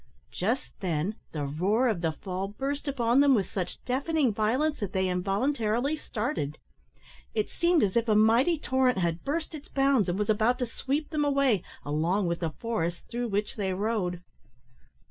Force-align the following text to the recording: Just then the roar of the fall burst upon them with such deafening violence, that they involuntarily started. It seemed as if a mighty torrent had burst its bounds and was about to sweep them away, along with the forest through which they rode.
Just 0.31 0.71
then 0.79 1.13
the 1.31 1.45
roar 1.45 1.87
of 1.87 2.01
the 2.01 2.11
fall 2.11 2.47
burst 2.47 2.87
upon 2.87 3.19
them 3.19 3.35
with 3.35 3.47
such 3.51 3.85
deafening 3.85 4.33
violence, 4.33 4.79
that 4.79 4.93
they 4.93 5.07
involuntarily 5.07 5.95
started. 5.95 6.57
It 7.35 7.49
seemed 7.51 7.83
as 7.83 7.95
if 7.95 8.07
a 8.09 8.15
mighty 8.15 8.57
torrent 8.57 8.97
had 8.97 9.23
burst 9.23 9.53
its 9.53 9.67
bounds 9.69 10.09
and 10.09 10.17
was 10.17 10.27
about 10.31 10.57
to 10.57 10.65
sweep 10.65 11.11
them 11.11 11.23
away, 11.23 11.61
along 11.85 12.25
with 12.25 12.39
the 12.39 12.49
forest 12.49 13.03
through 13.11 13.27
which 13.27 13.57
they 13.57 13.75
rode. 13.75 14.23